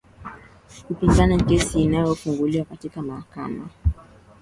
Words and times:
za 0.75 0.83
kupinga 0.87 1.37
kesi 1.37 1.83
iliofunguliwa 1.83 2.65
katika 2.65 3.01
mahakama 3.01 3.69